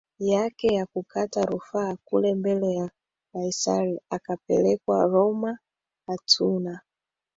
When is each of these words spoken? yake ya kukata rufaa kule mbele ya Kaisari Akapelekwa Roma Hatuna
yake 0.19 0.67
ya 0.73 0.85
kukata 0.85 1.41
rufaa 1.45 1.97
kule 2.05 2.35
mbele 2.35 2.73
ya 2.75 2.91
Kaisari 3.33 3.99
Akapelekwa 4.09 5.05
Roma 5.05 5.59
Hatuna 6.07 6.81